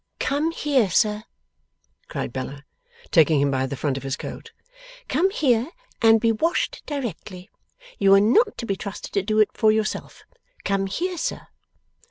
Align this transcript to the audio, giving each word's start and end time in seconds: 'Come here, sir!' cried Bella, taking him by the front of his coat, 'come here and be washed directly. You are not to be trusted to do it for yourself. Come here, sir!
'Come 0.19 0.49
here, 0.49 0.89
sir!' 0.89 1.25
cried 2.07 2.33
Bella, 2.33 2.63
taking 3.11 3.39
him 3.39 3.51
by 3.51 3.67
the 3.67 3.75
front 3.75 3.97
of 3.97 4.01
his 4.03 4.15
coat, 4.17 4.51
'come 5.07 5.29
here 5.29 5.69
and 6.01 6.19
be 6.19 6.31
washed 6.31 6.81
directly. 6.87 7.51
You 7.99 8.15
are 8.15 8.19
not 8.19 8.57
to 8.57 8.65
be 8.65 8.75
trusted 8.75 9.13
to 9.13 9.21
do 9.21 9.39
it 9.39 9.49
for 9.53 9.71
yourself. 9.71 10.23
Come 10.65 10.87
here, 10.87 11.19
sir! 11.19 11.49